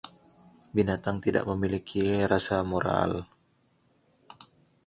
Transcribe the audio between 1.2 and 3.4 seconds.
tidak memiliki rasa moral.